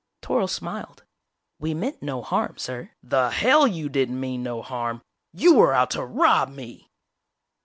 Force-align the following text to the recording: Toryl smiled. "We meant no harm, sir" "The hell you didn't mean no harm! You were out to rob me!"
Toryl 0.23 0.49
smiled. 0.49 1.03
"We 1.59 1.75
meant 1.75 2.01
no 2.01 2.23
harm, 2.23 2.57
sir" 2.57 2.89
"The 3.03 3.29
hell 3.29 3.67
you 3.67 3.87
didn't 3.87 4.19
mean 4.19 4.41
no 4.41 4.63
harm! 4.63 5.03
You 5.31 5.53
were 5.53 5.75
out 5.75 5.91
to 5.91 6.03
rob 6.03 6.49
me!" 6.49 6.89